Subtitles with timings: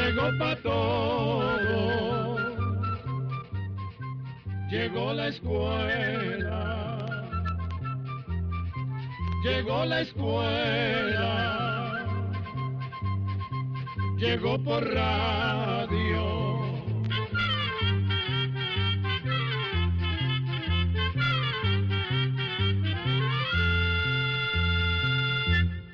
[0.00, 2.00] Llegó para todo.
[4.70, 6.98] Llegó la escuela.
[9.42, 11.26] Llegó la escuela.
[14.16, 16.40] Llegó por radio.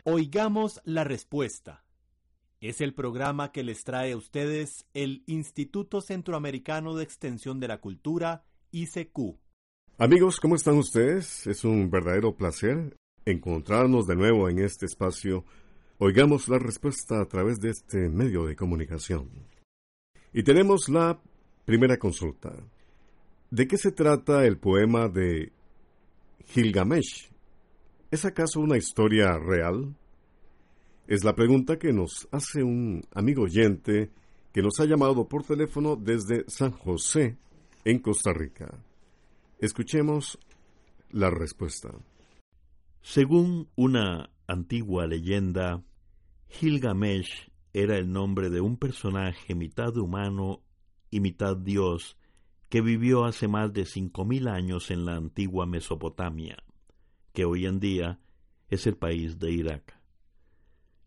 [0.05, 1.86] Oigamos la respuesta.
[2.69, 7.78] Es el programa que les trae a ustedes el Instituto Centroamericano de Extensión de la
[7.78, 9.39] Cultura, ICQ.
[9.98, 11.47] Amigos, ¿cómo están ustedes?
[11.47, 15.44] Es un verdadero placer encontrarnos de nuevo en este espacio.
[15.98, 19.31] Oigamos la respuesta a través de este medio de comunicación.
[20.33, 21.20] Y tenemos la
[21.64, 22.53] primera consulta.
[23.48, 25.53] ¿De qué se trata el poema de
[26.47, 27.31] Gilgamesh?
[28.11, 29.94] ¿Es acaso una historia real?
[31.07, 34.11] Es la pregunta que nos hace un amigo oyente
[34.53, 37.37] que nos ha llamado por teléfono desde San José,
[37.85, 38.75] en Costa Rica.
[39.61, 40.37] Escuchemos
[41.11, 41.91] la respuesta.
[43.03, 45.84] Según una antigua leyenda,
[46.49, 50.62] Gilgamesh era el nombre de un personaje mitad humano
[51.09, 52.17] y mitad dios
[52.69, 56.57] que vivió hace más de cinco mil años en la antigua Mesopotamia,
[57.33, 58.19] que hoy en día
[58.71, 59.96] es el país de Irak.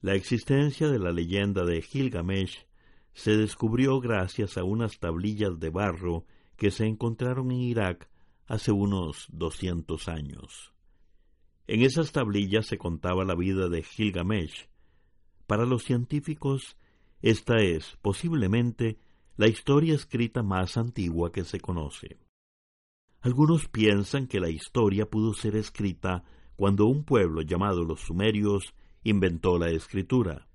[0.02, 2.66] La existencia de la leyenda de Gilgamesh
[3.14, 8.10] se descubrió gracias a unas tablillas de barro que se encontraron en Irak
[8.48, 10.74] hace unos doscientos años.
[11.68, 14.70] En esas tablillas se contaba la vida de Gilgamesh.
[15.46, 16.78] Para los científicos,
[17.22, 19.00] esta es, posiblemente,
[19.36, 22.18] la historia escrita más antigua que se conoce.
[23.22, 26.24] Algunos piensan que la historia pudo ser escrita
[26.56, 28.74] cuando un pueblo llamado los sumerios
[29.04, 30.48] inventó la escritura.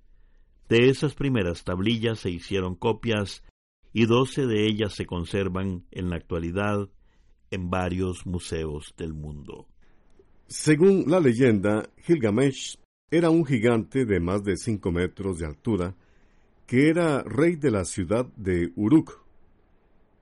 [0.69, 3.43] De esas primeras tablillas se hicieron copias
[3.93, 6.89] y doce de ellas se conservan en la actualidad
[7.51, 9.69] en varios museos del mundo.
[10.47, 12.79] Según la leyenda, Gilgamesh
[13.11, 15.95] era un gigante de más de cinco metros de altura
[16.67, 19.23] que era rey de la ciudad de Uruk.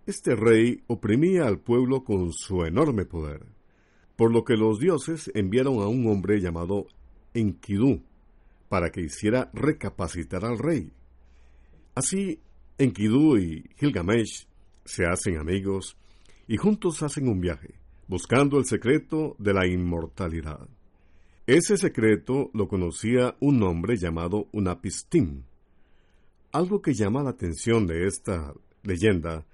[0.07, 3.47] Este rey oprimía al pueblo con su enorme poder,
[4.17, 6.89] por lo que los dioses enviaron a un hombre llamado
[7.33, 8.03] Enkidu
[8.73, 10.91] para que hiciera recapacitar al rey.
[11.95, 12.41] Así,
[12.79, 14.47] Enkidu y Gilgamesh
[14.83, 15.99] se hacen amigos
[16.49, 17.75] y juntos hacen un viaje,
[18.09, 20.67] buscando el secreto de la inmortalidad.
[21.47, 25.43] Ese secreto lo conocía un hombre llamado Unapistim.
[26.51, 28.55] Algo que llama la atención de esta
[28.85, 29.45] leyenda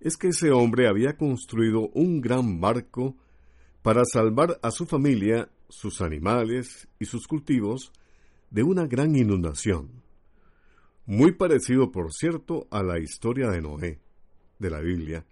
[0.00, 3.14] es que ese hombre había construido un gran barco
[3.82, 7.92] para salvar a su familia, sus animales y sus cultivos
[8.54, 9.90] de una gran inundación.
[11.06, 14.00] Muy parecido, por cierto, a la historia de Noé,
[14.60, 15.26] de la Biblia,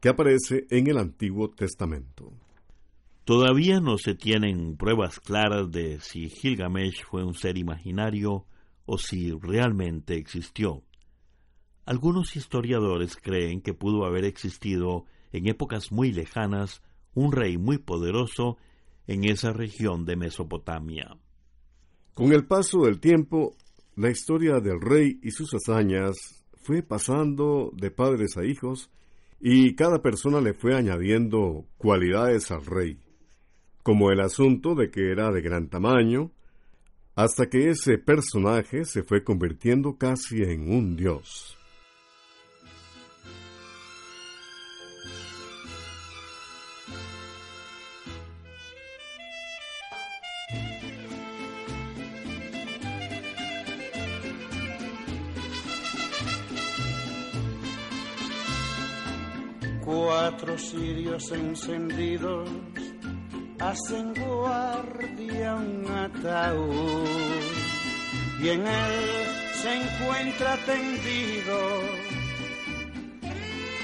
[0.00, 2.30] que aparece en el Antiguo Testamento.
[3.24, 8.44] Todavía no se tienen pruebas claras de si Gilgamesh fue un ser imaginario
[8.84, 10.82] o si realmente existió.
[11.86, 16.82] Algunos historiadores creen que pudo haber existido en épocas muy lejanas
[17.14, 18.58] un rey muy poderoso
[19.06, 21.16] en esa región de Mesopotamia.
[22.18, 23.54] Con el paso del tiempo,
[23.94, 26.16] la historia del rey y sus hazañas
[26.64, 28.90] fue pasando de padres a hijos
[29.40, 32.98] y cada persona le fue añadiendo cualidades al rey,
[33.84, 36.32] como el asunto de que era de gran tamaño,
[37.14, 41.57] hasta que ese personaje se fue convirtiendo casi en un dios.
[59.88, 62.46] Cuatro sirios encendidos
[63.58, 67.08] hacen guardia un ataúd
[68.38, 69.00] y en él
[69.54, 71.58] se encuentra tendido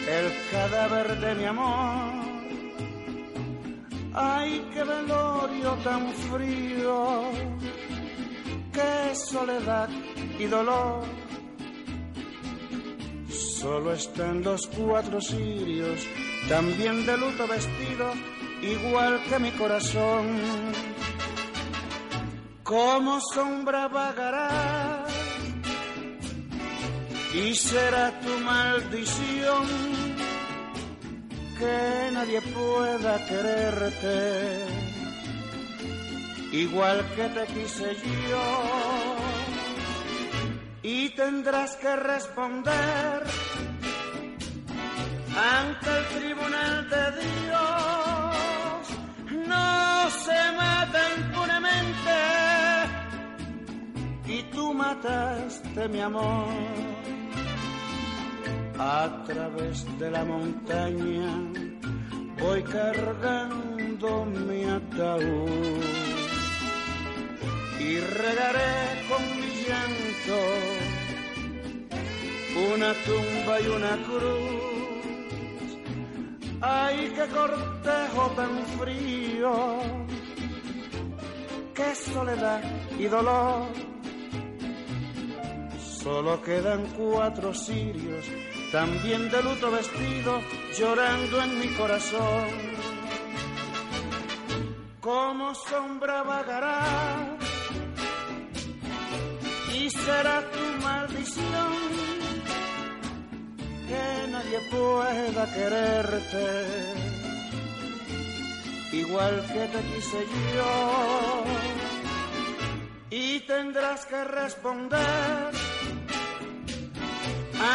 [0.07, 2.25] el cadáver de mi amor.
[4.13, 7.23] Ay, qué velorio tan frío,
[8.75, 9.89] qué soledad
[10.39, 11.14] y dolor.
[13.65, 16.07] Solo están los cuatro sirios,
[16.51, 18.13] también de luto vestido,
[18.61, 20.27] igual que mi corazón.
[22.63, 25.07] Como sombra vagará
[27.33, 29.65] y será tu maldición
[31.59, 34.59] que nadie pueda quererte
[36.53, 37.97] igual que te quise
[38.29, 39.35] yo
[40.83, 43.23] y tendrás que responder
[45.37, 48.83] ante el tribunal de Dios
[49.49, 52.19] no se mata impunemente
[54.27, 56.49] y tú mataste mi amor
[58.79, 61.31] a través de la montaña
[62.41, 65.85] voy cargando mi ataúd
[67.81, 70.39] y regaré con mi llanto
[72.75, 74.74] una tumba y una cruz.
[76.67, 79.79] Ay, qué cortejo tan frío,
[81.75, 82.63] qué soledad
[82.99, 83.67] y dolor.
[86.03, 88.25] Solo quedan cuatro sirios
[88.73, 90.41] también de luto vestido,
[90.79, 92.49] llorando en mi corazón.
[95.01, 97.37] Como sombra vagará
[99.75, 102.24] y será tu maldición
[103.95, 106.47] que nadie pueda quererte
[108.93, 110.21] igual que te quise
[110.57, 110.75] yo
[113.11, 115.51] y tendrás que responder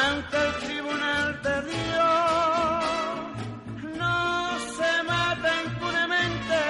[0.06, 2.84] ante el tribunal de Dios.
[4.04, 4.18] No
[4.78, 6.62] se mata impunemente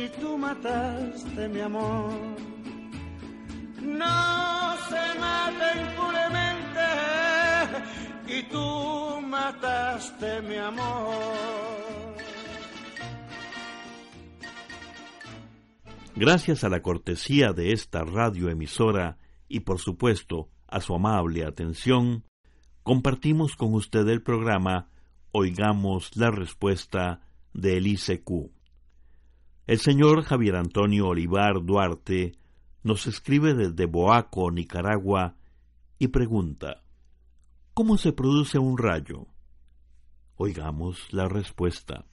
[0.00, 2.12] y tú mataste mi amor.
[3.82, 6.45] No se mata impunemente
[8.28, 11.14] y tú mataste mi amor.
[16.14, 19.18] Gracias a la cortesía de esta radioemisora
[19.48, 22.24] y por supuesto a su amable atención,
[22.82, 24.88] compartimos con usted el programa
[25.32, 27.20] Oigamos la respuesta
[27.52, 28.50] de Elise Q.
[29.66, 32.32] El señor Javier Antonio Olivar Duarte
[32.82, 35.36] nos escribe desde Boaco, Nicaragua,
[35.98, 36.85] y pregunta
[37.76, 39.26] ¿Cómo se produce un rayo?
[40.36, 42.06] Oigamos la respuesta.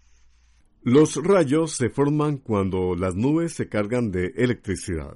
[0.81, 5.15] Los rayos se forman cuando las nubes se cargan de electricidad.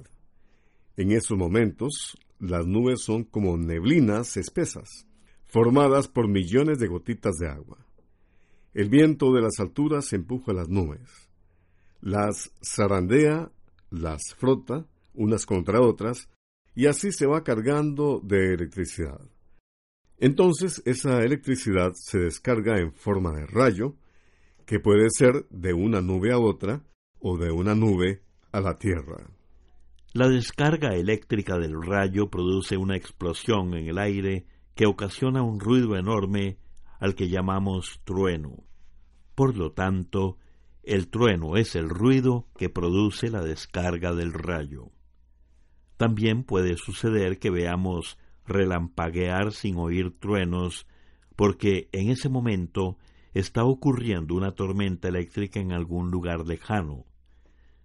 [0.96, 5.06] En esos momentos, las nubes son como neblinas espesas,
[5.44, 7.84] formadas por millones de gotitas de agua.
[8.72, 11.28] El viento de las alturas empuja las nubes.
[12.00, 13.52] Las zarandea,
[13.90, 16.30] las frota unas contra otras,
[16.74, 19.20] y así se va cargando de electricidad.
[20.18, 23.96] Entonces esa electricidad se descarga en forma de rayo,
[24.66, 26.82] que puede ser de una nube a otra
[27.20, 28.22] o de una nube
[28.52, 29.30] a la Tierra.
[30.12, 35.96] La descarga eléctrica del rayo produce una explosión en el aire que ocasiona un ruido
[35.96, 36.58] enorme
[36.98, 38.64] al que llamamos trueno.
[39.34, 40.38] Por lo tanto,
[40.82, 44.90] el trueno es el ruido que produce la descarga del rayo.
[45.96, 50.86] También puede suceder que veamos relampaguear sin oír truenos,
[51.36, 52.98] porque en ese momento
[53.34, 57.04] está ocurriendo una tormenta eléctrica en algún lugar lejano.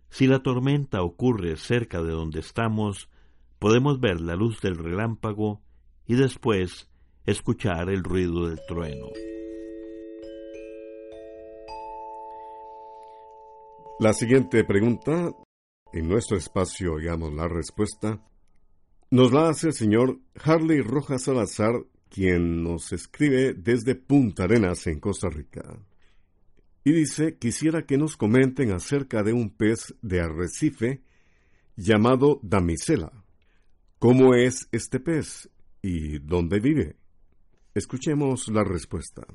[0.10, 3.10] Si la tormenta ocurre cerca de donde estamos,
[3.60, 5.62] podemos ver la luz del relámpago
[6.06, 6.90] y después
[7.26, 9.08] escuchar el ruido del trueno.
[14.00, 15.32] La siguiente pregunta,
[15.94, 18.20] en nuestro espacio digamos la respuesta,
[19.14, 21.76] nos la hace el señor Harley Rojas Salazar,
[22.10, 25.62] quien nos escribe desde Punta Arenas, en Costa Rica
[26.84, 31.04] y dice, quisiera que nos comenten acerca de un pez de arrecife
[31.76, 33.12] llamado damisela.
[34.00, 35.48] ¿Cómo es este pez
[35.84, 36.96] y dónde vive?
[37.76, 39.28] Escuchemos la respuesta.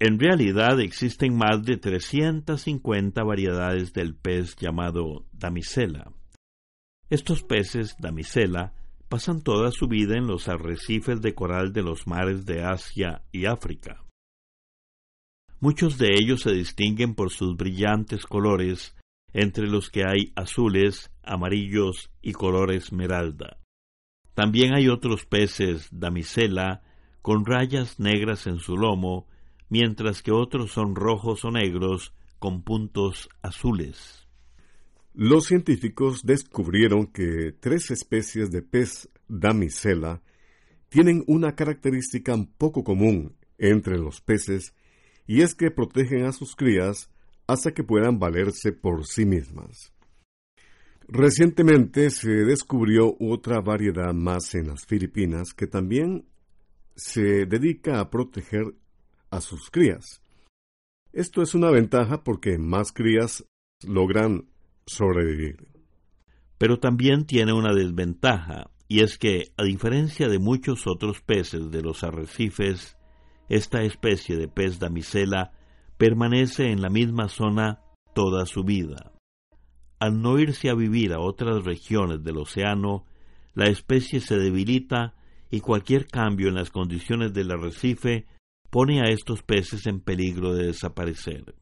[0.00, 6.12] En realidad existen más de 350 variedades del pez llamado damisela.
[7.08, 8.74] Estos peces damisela
[9.12, 13.44] pasan toda su vida en los arrecifes de coral de los mares de Asia y
[13.44, 14.02] África.
[15.60, 18.96] Muchos de ellos se distinguen por sus brillantes colores,
[19.34, 23.58] entre los que hay azules, amarillos y color esmeralda.
[24.32, 26.80] También hay otros peces damisela
[27.20, 29.26] con rayas negras en su lomo,
[29.68, 34.21] mientras que otros son rojos o negros con puntos azules.
[35.14, 40.22] Los científicos descubrieron que tres especies de pez damisela
[40.88, 44.74] tienen una característica poco común entre los peces
[45.26, 47.10] y es que protegen a sus crías
[47.46, 49.92] hasta que puedan valerse por sí mismas.
[51.08, 56.26] Recientemente se descubrió otra variedad más en las Filipinas que también
[56.96, 58.74] se dedica a proteger
[59.30, 60.22] a sus crías.
[61.12, 63.44] Esto es una ventaja porque más crías
[63.86, 64.51] logran
[64.86, 65.68] sobrevivir.
[66.58, 71.82] Pero también tiene una desventaja, y es que, a diferencia de muchos otros peces de
[71.82, 72.96] los arrecifes,
[73.48, 75.52] esta especie de pez damisela
[75.96, 77.80] permanece en la misma zona
[78.14, 79.12] toda su vida.
[79.98, 83.06] Al no irse a vivir a otras regiones del océano,
[83.54, 85.14] la especie se debilita
[85.50, 88.26] y cualquier cambio en las condiciones del arrecife
[88.70, 91.54] pone a estos peces en peligro de desaparecer.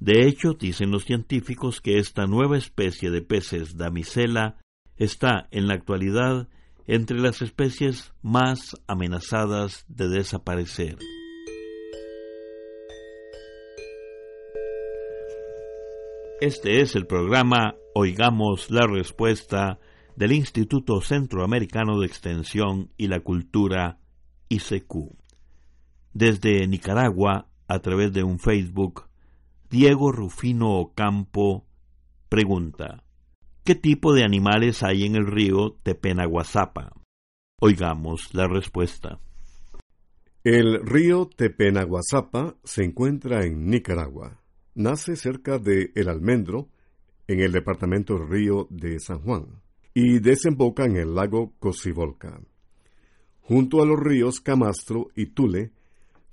[0.00, 4.56] De hecho, dicen los científicos que esta nueva especie de peces damisela
[4.96, 6.48] está en la actualidad
[6.86, 10.96] entre las especies más amenazadas de desaparecer.
[16.40, 19.78] Este es el programa Oigamos la Respuesta
[20.16, 23.98] del Instituto Centroamericano de Extensión y la Cultura,
[24.48, 25.14] ICQ.
[26.14, 29.09] Desde Nicaragua, a través de un Facebook,
[29.70, 31.64] Diego Rufino Ocampo
[32.28, 33.04] pregunta,
[33.62, 36.92] ¿qué tipo de animales hay en el río Tepenaguazapa?
[37.60, 39.20] Oigamos la respuesta.
[40.42, 44.40] El río Tepenaguazapa se encuentra en Nicaragua.
[44.74, 46.68] Nace cerca de El Almendro,
[47.28, 49.62] en el departamento Río de San Juan,
[49.94, 52.40] y desemboca en el lago Cocibolca.
[53.40, 55.70] Junto a los ríos Camastro y Tule,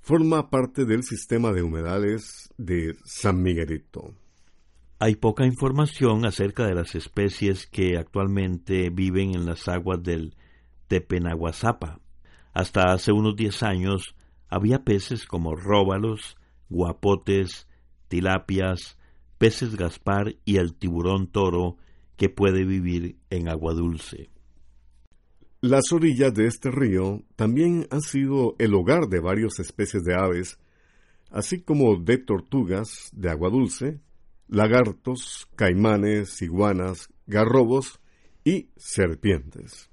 [0.00, 4.14] forma parte del sistema de humedales de San Miguelito.
[5.00, 10.34] Hay poca información acerca de las especies que actualmente viven en las aguas del
[10.88, 12.00] Tepenaguazapa.
[12.52, 14.16] Hasta hace unos diez años
[14.48, 16.36] había peces como róbalos,
[16.68, 17.68] guapotes,
[18.08, 18.98] tilapias,
[19.38, 21.76] peces gaspar y el tiburón toro
[22.16, 24.30] que puede vivir en agua dulce.
[25.60, 30.56] Las orillas de este río también han sido el hogar de varias especies de aves,
[31.30, 33.98] así como de tortugas de agua dulce,
[34.46, 37.98] lagartos, caimanes, iguanas, garrobos
[38.44, 39.90] y serpientes.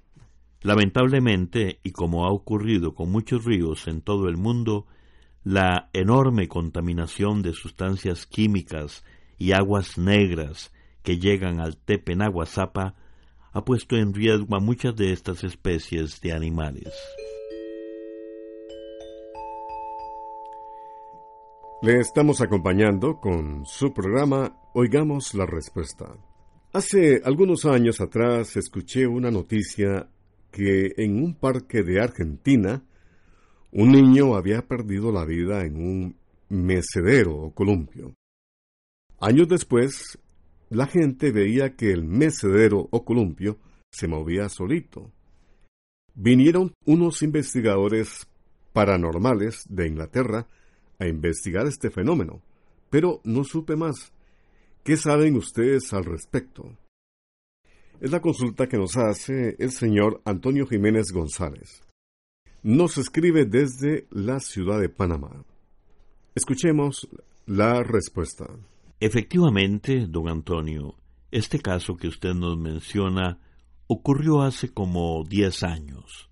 [0.62, 4.86] Lamentablemente, y como ha ocurrido con muchos ríos en todo el mundo,
[5.43, 9.03] la enorme contaminación de sustancias químicas
[9.39, 12.93] y aguas negras que llegan al Tepenaguazapa
[13.55, 16.93] ha puesto en riesgo a muchas de estas especies de animales.
[21.81, 26.17] Le estamos acompañando con su programa Oigamos la Respuesta.
[26.74, 30.09] Hace algunos años atrás escuché una noticia
[30.51, 32.83] que en un parque de Argentina
[33.71, 36.17] un niño había perdido la vida en un
[36.50, 38.15] mecedero o columpio.
[39.21, 40.19] Años después,
[40.69, 43.57] la gente veía que el mecedero o columpio
[43.91, 45.12] se movía solito.
[46.13, 48.27] Vinieron unos investigadores
[48.74, 50.48] paranormales de Inglaterra
[51.00, 52.41] a investigar este fenómeno,
[52.89, 54.13] pero no supe más.
[54.84, 56.77] ¿Qué saben ustedes al respecto?
[58.00, 61.81] Es la consulta que nos hace el señor Antonio Jiménez González.
[62.63, 65.43] Nos escribe desde la ciudad de Panamá.
[66.36, 67.07] Escuchemos
[67.45, 68.48] la respuesta.
[68.99, 70.95] Efectivamente, don Antonio,
[71.29, 73.39] este caso que usted nos menciona
[73.87, 76.29] ocurrió hace como diez años.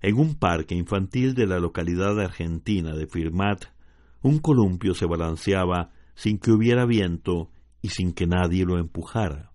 [0.00, 3.66] En un parque infantil de la localidad argentina de Firmat,
[4.22, 7.50] un columpio se balanceaba sin que hubiera viento
[7.82, 9.52] y sin que nadie lo empujara.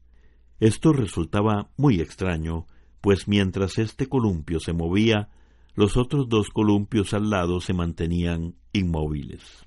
[0.60, 2.68] Esto resultaba muy extraño,
[3.02, 5.30] pues mientras este columpio se movía,
[5.74, 9.67] los otros dos columpios al lado se mantenían inmóviles.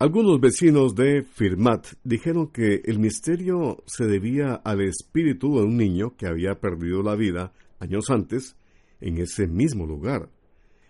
[0.00, 6.14] Algunos vecinos de Firmat dijeron que el misterio se debía al espíritu de un niño
[6.16, 8.54] que había perdido la vida años antes
[9.00, 10.30] en ese mismo lugar.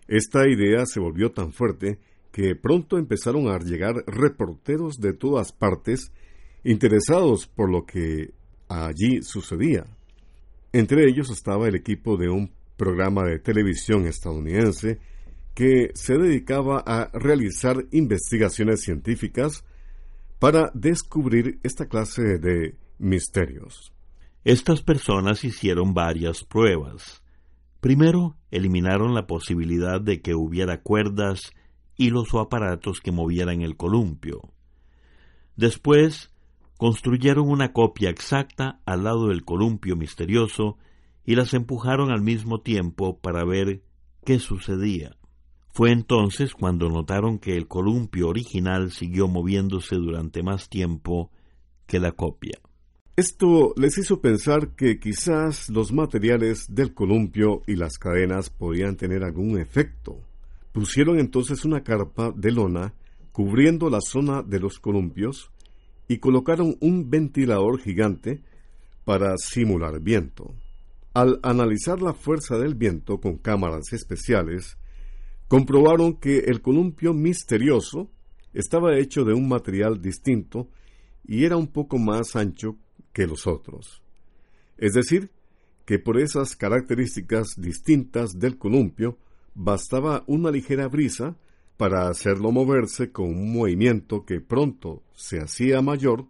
[0.08, 1.98] Esta idea se volvió tan fuerte
[2.30, 6.12] que pronto empezaron a llegar reporteros de todas partes
[6.62, 8.34] interesados por lo que
[8.68, 9.86] allí sucedía.
[10.74, 14.98] Entre ellos estaba el equipo de un programa de televisión estadounidense
[15.58, 19.64] que se dedicaba a realizar investigaciones científicas
[20.38, 23.92] para descubrir esta clase de misterios.
[24.44, 27.24] Estas personas hicieron varias pruebas.
[27.80, 31.50] Primero, eliminaron la posibilidad de que hubiera cuerdas,
[31.96, 34.52] hilos o aparatos que movieran el columpio.
[35.56, 36.32] Después,
[36.76, 40.78] construyeron una copia exacta al lado del columpio misterioso
[41.24, 43.82] y las empujaron al mismo tiempo para ver
[44.24, 45.17] qué sucedía.
[45.78, 51.30] Fue entonces cuando notaron que el columpio original siguió moviéndose durante más tiempo
[51.86, 52.58] que la copia.
[53.14, 59.22] Esto les hizo pensar que quizás los materiales del columpio y las cadenas podían tener
[59.22, 60.18] algún efecto.
[60.72, 62.92] Pusieron entonces una carpa de lona
[63.30, 65.52] cubriendo la zona de los columpios
[66.08, 68.42] y colocaron un ventilador gigante
[69.04, 70.52] para simular viento.
[71.14, 74.76] Al analizar la fuerza del viento con cámaras especiales,
[75.48, 78.10] comprobaron que el columpio misterioso
[78.52, 80.68] estaba hecho de un material distinto
[81.26, 82.76] y era un poco más ancho
[83.12, 84.02] que los otros.
[84.76, 85.30] Es decir,
[85.84, 89.16] que por esas características distintas del columpio
[89.54, 91.36] bastaba una ligera brisa
[91.78, 96.26] para hacerlo moverse con un movimiento que pronto se hacía mayor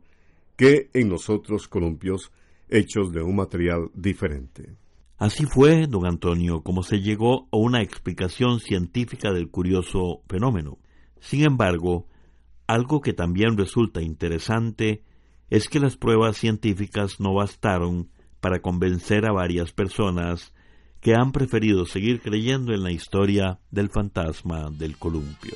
[0.57, 2.31] que en los otros columpios
[2.69, 4.77] hechos de un material diferente.
[5.19, 10.79] Así fue, don Antonio, como se llegó a una explicación científica del curioso fenómeno.
[11.19, 12.07] Sin embargo,
[12.69, 15.03] algo que también resulta interesante
[15.51, 18.11] es que las pruebas científicas no bastaron
[18.41, 20.55] para convencer a varias personas
[21.01, 25.55] que han preferido seguir creyendo en la historia del fantasma del columpio.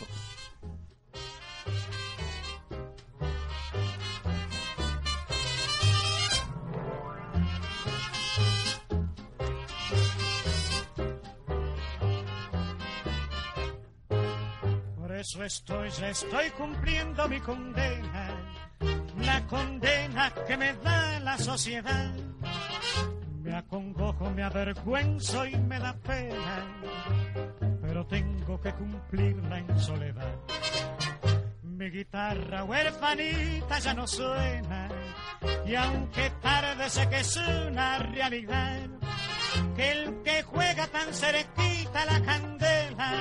[15.41, 18.29] Estoy, ya estoy cumpliendo mi condena
[19.25, 22.13] la condena que me da la sociedad.
[23.43, 26.67] Me acongojo, me avergüenzo y me da pena,
[27.83, 30.35] pero tengo que cumplirla en soledad.
[31.63, 34.89] Mi guitarra huerfanita ya no suena,
[35.67, 38.79] y aunque tarde sé que es una realidad,
[39.77, 43.13] que el que juega tan cerquita la candela,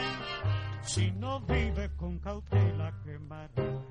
[0.84, 3.82] si no vive con cautela quemará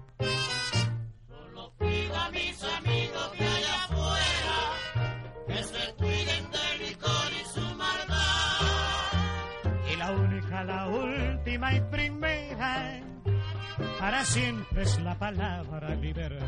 [2.14, 4.58] a mis amigos que allá afuera
[5.46, 9.12] que se cuiden de licor y su maldad.
[9.92, 13.00] Y la única, la última y primera,
[13.98, 16.46] para siempre es la palabra libertad.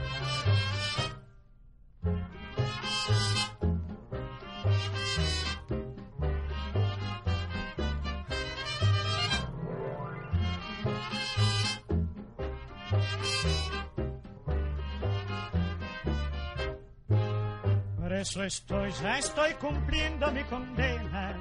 [18.23, 21.37] Eso estoy, ya estoy cumpliendo mi condena,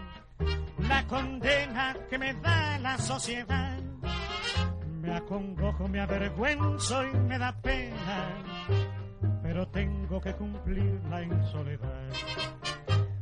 [0.80, 3.80] la condena que me da la sociedad.
[5.00, 8.30] Me acongojo, me avergüenzo y me da pena,
[9.44, 12.10] pero tengo que cumplirla en soledad.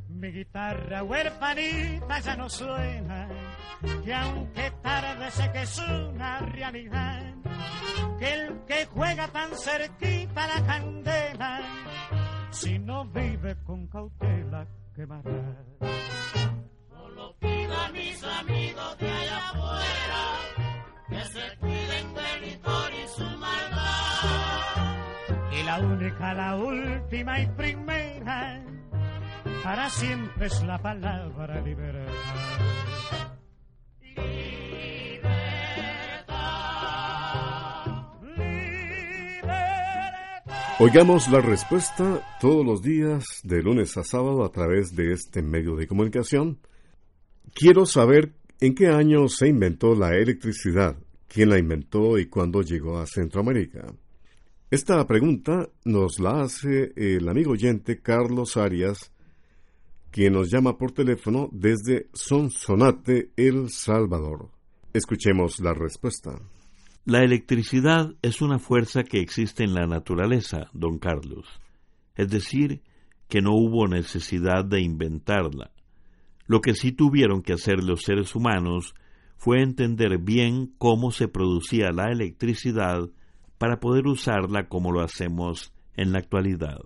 [0.08, 3.28] Mi guitarra huerfanita ya no suena,
[4.06, 7.34] y aunque tarde sé que es una realidad,
[8.20, 11.62] que el que juega tan cerquita la candela,
[12.52, 15.56] si no vive con cautela quemará.
[16.90, 20.24] Solo pido a mis amigos de allá afuera
[21.10, 24.98] que se cuiden del licor y su maldad.
[25.52, 28.64] Y la única, la última y primera,
[29.64, 33.39] para siempre es la palabra libertad.
[40.82, 45.76] Oigamos la respuesta todos los días de lunes a sábado a través de este medio
[45.76, 46.58] de comunicación.
[47.54, 50.96] Quiero saber en qué año se inventó la electricidad,
[51.28, 53.94] quién la inventó y cuándo llegó a Centroamérica.
[54.72, 59.12] Esta pregunta nos la hace el amigo oyente Carlos Arias,
[60.12, 64.48] quien nos llama por teléfono desde Sonsonate, El Salvador.
[64.94, 66.40] Escuchemos la respuesta.
[67.10, 71.48] La electricidad es una fuerza que existe en la naturaleza, don Carlos.
[72.14, 72.84] Es decir,
[73.28, 75.72] que no hubo necesidad de inventarla.
[76.46, 78.94] Lo que sí tuvieron que hacer los seres humanos
[79.38, 83.10] fue entender bien cómo se producía la electricidad
[83.58, 86.78] para poder usarla como lo hacemos en la actualidad.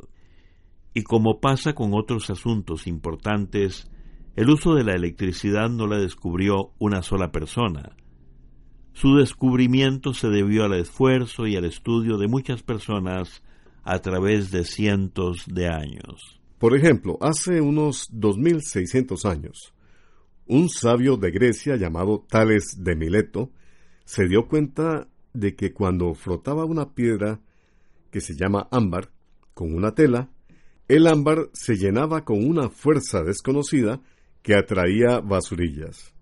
[0.93, 3.91] Y como pasa con otros asuntos importantes,
[4.37, 7.97] el uso de la electricidad no la descubrió una sola persona,
[8.93, 13.43] su descubrimiento se debió al esfuerzo y al estudio de muchas personas
[13.83, 16.39] a través de cientos de años.
[16.59, 19.73] Por ejemplo, hace unos 2600 años,
[20.45, 23.51] un sabio de Grecia llamado Tales de Mileto
[24.05, 27.41] se dio cuenta de que cuando frotaba una piedra
[28.11, 29.11] que se llama ámbar
[29.53, 30.29] con una tela,
[30.87, 34.01] el ámbar se llenaba con una fuerza desconocida
[34.41, 36.12] que atraía basurillas.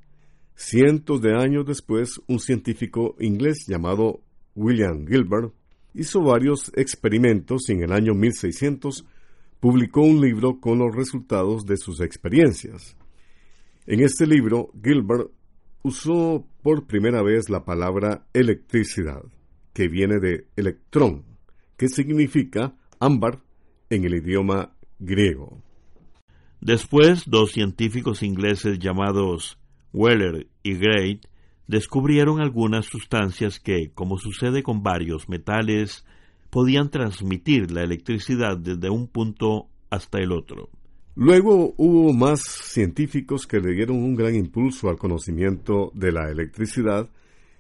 [0.64, 4.22] Cientos de años después, un científico inglés llamado
[4.56, 5.54] William Gilbert
[5.96, 9.04] hizo varios experimentos y en el año 1600
[9.60, 12.96] publicó un libro con los resultados de sus experiencias.
[13.88, 15.32] En este libro, Gilbert
[15.82, 19.24] usó por primera vez la palabra electricidad,
[19.74, 21.26] que viene de electrón,
[21.76, 23.42] que significa ámbar
[23.90, 25.60] en el idioma griego.
[26.62, 29.58] Después, dos científicos ingleses llamados
[29.94, 31.22] Weller y Gray
[31.68, 36.06] descubrieron algunas sustancias que, como sucede con varios metales,
[36.50, 40.70] podían transmitir la electricidad desde un punto hasta el otro.
[41.16, 47.10] Luego hubo más científicos que le dieron un gran impulso al conocimiento de la electricidad,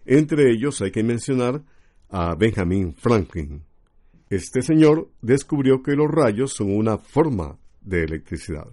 [0.05, 1.63] entre ellos hay que mencionar
[2.09, 3.63] a Benjamin Franklin.
[4.29, 8.67] Este señor descubrió que los rayos son una forma de electricidad.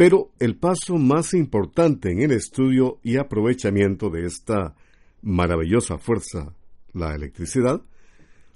[0.00, 4.74] Pero el paso más importante en el estudio y aprovechamiento de esta
[5.20, 6.54] maravillosa fuerza,
[6.94, 7.82] la electricidad,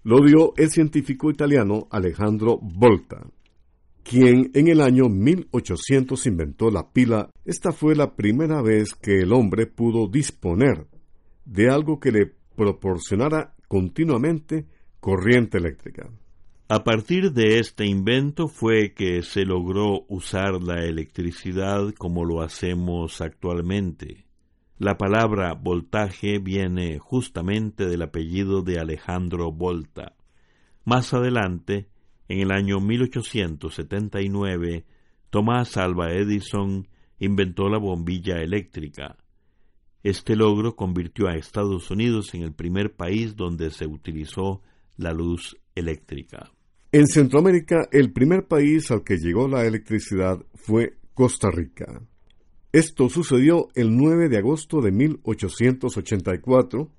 [0.04, 3.26] lo dio el científico italiano Alejandro Volta,
[4.02, 7.28] quien en el año 1800 inventó la pila.
[7.44, 10.86] Esta fue la primera vez que el hombre pudo disponer
[11.44, 14.64] de algo que le proporcionara continuamente
[14.98, 16.08] corriente eléctrica.
[16.66, 23.20] A partir de este invento fue que se logró usar la electricidad como lo hacemos
[23.20, 24.24] actualmente.
[24.78, 30.16] La palabra voltaje viene justamente del apellido de Alejandro Volta.
[30.86, 31.90] Más adelante,
[32.28, 34.86] en el año 1879,
[35.28, 39.18] Tomás Alva Edison inventó la bombilla eléctrica.
[40.02, 44.62] Este logro convirtió a Estados Unidos en el primer país donde se utilizó
[44.96, 46.50] la luz eléctrica.
[46.92, 52.02] En Centroamérica, el primer país al que llegó la electricidad fue Costa Rica.
[52.72, 56.90] Esto sucedió el 9 de agosto de 1884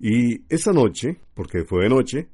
[0.00, 2.28] y esa noche, porque fue de noche,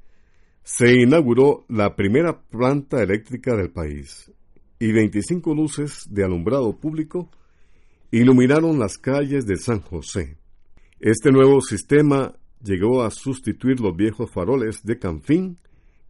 [0.63, 4.33] se inauguró la primera planta eléctrica del país
[4.79, 7.31] y 25 luces de alumbrado público
[8.11, 10.39] iluminaron las calles de San José.
[11.01, 12.35] Este nuevo sistema
[12.65, 15.59] llegó a sustituir los viejos faroles de Canfín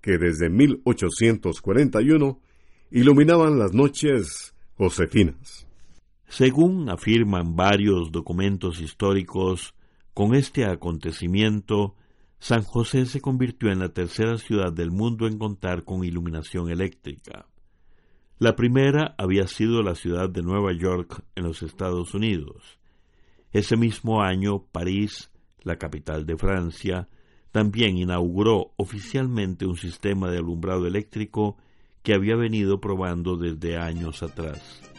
[0.00, 2.40] que desde 1841
[2.90, 5.66] iluminaban las noches josefinas.
[6.28, 9.74] Según afirman varios documentos históricos,
[10.12, 11.96] con este acontecimiento,
[12.38, 17.46] San José se convirtió en la tercera ciudad del mundo en contar con iluminación eléctrica.
[18.38, 22.78] La primera había sido la ciudad de Nueva York en los Estados Unidos.
[23.52, 25.30] Ese mismo año, París
[25.64, 27.08] la capital de Francia,
[27.50, 31.56] también inauguró oficialmente un sistema de alumbrado eléctrico
[32.02, 34.93] que había venido probando desde años atrás.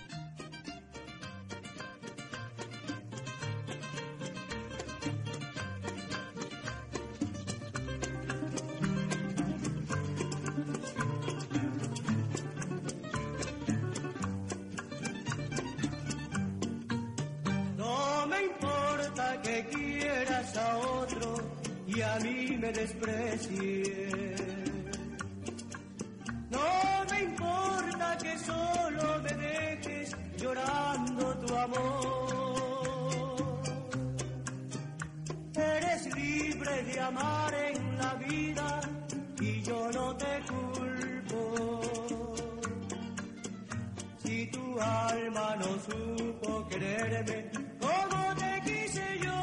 [45.57, 49.39] No supo quererme, como te quise yo.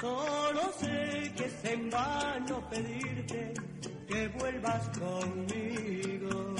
[0.00, 3.54] Solo sé que es en vano pedirte
[4.08, 6.54] que vuelvas conmigo.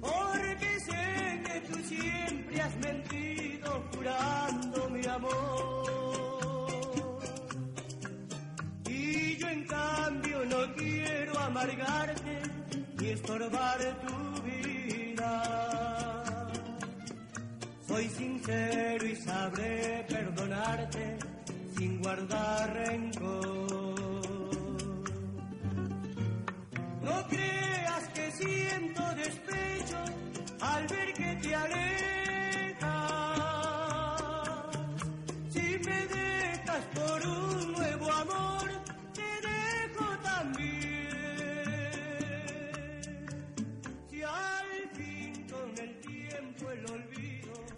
[0.00, 5.86] Porque sé que tú siempre has mentido jurando mi amor.
[8.88, 12.25] Y yo en cambio no quiero amargarte
[13.16, 15.32] estorbar tu vida.
[17.88, 21.18] Soy sincero y sabré perdonarte
[21.76, 23.65] sin guardar rencor.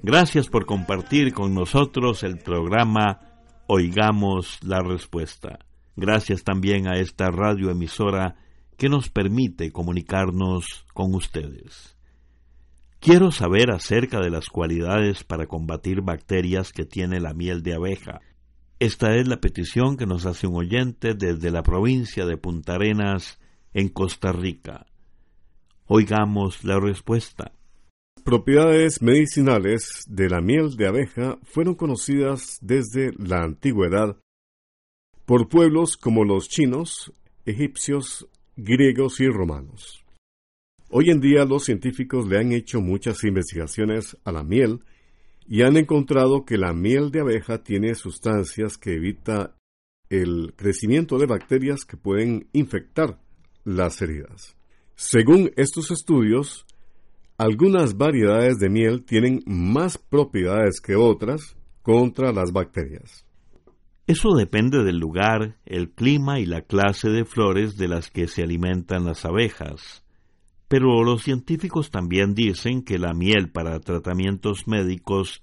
[0.03, 3.21] Gracias por compartir con nosotros el programa
[3.67, 5.59] Oigamos la Respuesta.
[5.97, 8.37] Gracias también a esta radioemisora
[8.77, 11.97] que nos permite comunicarnos con ustedes.
[13.01, 18.21] Quiero saber acerca de las cualidades para combatir bacterias que tiene la miel de abeja.
[18.79, 23.41] Esta es la petición que nos hace un oyente desde la provincia de Punta Arenas,
[23.75, 24.87] en Costa Rica.
[25.87, 27.53] Oigamos la respuesta.
[28.29, 34.19] Propiedades medicinales de la miel de abeja fueron conocidas desde la antigüedad
[35.25, 37.11] por pueblos como los chinos,
[37.47, 40.05] egipcios, griegos y romanos.
[40.91, 44.81] Hoy en día los científicos le han hecho muchas investigaciones a la miel
[45.47, 49.57] y han encontrado que la miel de abeja tiene sustancias que evita
[50.11, 53.19] el crecimiento de bacterias que pueden infectar
[53.65, 54.55] las heridas.
[54.97, 56.67] Según estos estudios,
[57.39, 63.25] algunas variedades de miel tienen más propiedades que otras contra las bacterias.
[64.09, 68.43] Eso depende del lugar, el clima y la clase de flores de las que se
[68.43, 70.05] alimentan las abejas.
[70.67, 75.43] Pero los científicos también dicen que la miel para tratamientos médicos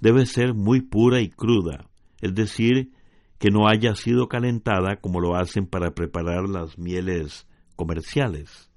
[0.00, 1.88] debe ser muy pura y cruda,
[2.20, 2.90] es decir,
[3.38, 8.70] que no haya sido calentada como lo hacen para preparar las mieles comerciales.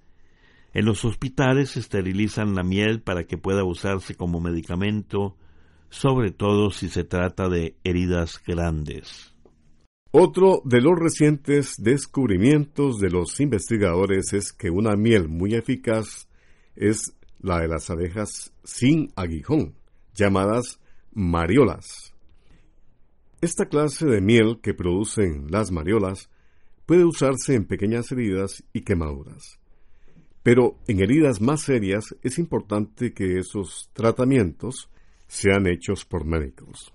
[0.74, 5.36] En los hospitales esterilizan la miel para que pueda usarse como medicamento,
[5.90, 9.36] sobre todo si se trata de heridas grandes.
[10.12, 16.28] Otro de los recientes descubrimientos de los investigadores es que una miel muy eficaz
[16.76, 19.76] es la de las abejas sin aguijón,
[20.16, 20.80] llamadas
[21.14, 22.14] mariolas.
[23.42, 26.30] Esta clase de miel que producen las mariolas
[26.86, 29.59] puede usarse en pequeñas heridas y quemaduras.
[30.44, 34.90] Pero en heridas más serias es importante que esos tratamientos
[35.28, 36.94] sean hechos por médicos.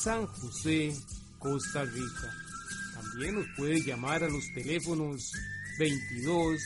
[0.00, 0.92] San José,
[1.38, 2.34] Costa Rica.
[2.94, 5.32] También nos puede llamar a los teléfonos
[5.78, 6.60] 22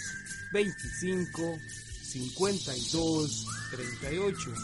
[0.53, 1.59] 25
[2.03, 4.55] 52 38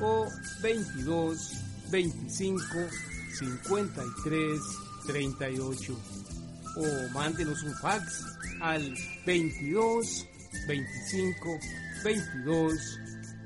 [0.00, 0.28] o
[0.62, 1.52] 22
[1.90, 2.64] 25
[3.38, 4.60] 53
[5.06, 5.98] 38
[6.76, 8.24] o mándenos un fax
[8.60, 8.94] al
[9.26, 10.26] 22
[10.66, 11.58] 25
[12.04, 13.00] 22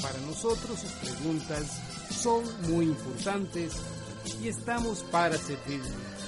[0.02, 1.66] Para nosotros sus preguntas
[2.22, 3.74] son muy importantes
[4.44, 6.19] y estamos para servirle.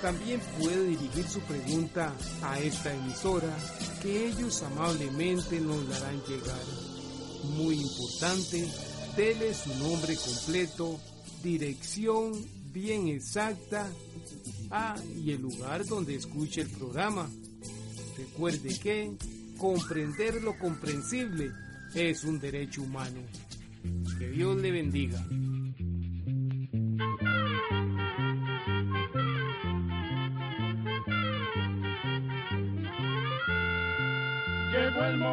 [0.00, 3.56] También puede dirigir su pregunta a esta emisora
[4.02, 6.64] que ellos amablemente nos la harán llegar.
[7.56, 8.68] Muy importante,
[9.16, 11.00] dele su nombre completo,
[11.42, 12.32] dirección
[12.72, 13.90] bien exacta
[14.70, 17.28] ah, y el lugar donde escuche el programa.
[18.18, 19.16] Recuerde que
[19.56, 21.52] comprender lo comprensible
[21.94, 23.20] es un derecho humano.
[24.18, 25.24] Que Dios le bendiga.